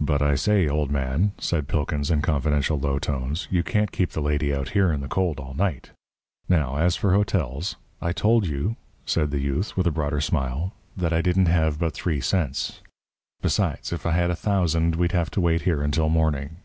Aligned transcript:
"But, 0.00 0.20
I 0.20 0.34
say, 0.34 0.66
old 0.66 0.90
man," 0.90 1.30
said 1.38 1.68
Pilkins, 1.68 2.10
in 2.10 2.22
confidential 2.22 2.76
low 2.76 2.98
tones, 2.98 3.46
"you 3.52 3.62
can't 3.62 3.92
keep 3.92 4.10
the 4.10 4.20
lady 4.20 4.52
out 4.52 4.70
here 4.70 4.90
in 4.92 5.00
the 5.00 5.06
cold 5.06 5.38
all 5.38 5.54
night. 5.54 5.90
Now, 6.48 6.74
as 6.76 6.96
for 6.96 7.12
hotels" 7.12 7.76
"I 8.02 8.10
told 8.10 8.48
you," 8.48 8.74
said 9.06 9.30
the 9.30 9.38
youth, 9.38 9.76
with 9.76 9.86
a 9.86 9.92
broader 9.92 10.20
smile, 10.20 10.72
"that 10.96 11.12
I 11.12 11.22
didn't 11.22 11.46
have 11.46 11.78
but 11.78 11.94
three 11.94 12.20
cents. 12.20 12.80
Besides, 13.40 13.92
if 13.92 14.06
I 14.06 14.10
had 14.10 14.32
a 14.32 14.34
thousand, 14.34 14.96
we'd 14.96 15.12
have 15.12 15.30
to 15.30 15.40
wait 15.40 15.62
here 15.62 15.82
until 15.82 16.08
morning. 16.08 16.56